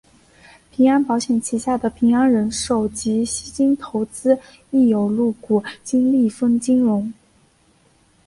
[0.71, 4.39] 平安保险旗下的平安人寿及西京投资
[4.71, 7.13] 亦有入股金利丰金融。